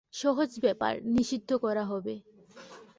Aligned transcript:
সহজ 0.13 0.51
ব্যাপার, 0.61 0.93
নিষিদ্ধ 1.05 1.49
করা 1.55 1.83
হবে। 1.85 2.15